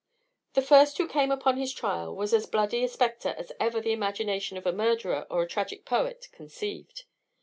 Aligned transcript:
The 0.53 0.63
first 0.63 0.97
who 0.97 1.07
came 1.07 1.29
upon 1.29 1.57
his 1.57 1.71
trial 1.71 2.15
was 2.15 2.33
as 2.33 2.47
bloody 2.47 2.83
a 2.83 2.87
spectre 2.87 3.35
as 3.37 3.51
ever 3.59 3.79
the 3.79 3.91
imagination 3.93 4.57
of 4.57 4.65
a 4.65 4.73
murderer 4.73 5.27
or 5.29 5.43
a 5.43 5.47
tragic 5.47 5.85
poet 5.85 6.27
conceived. 6.31 7.03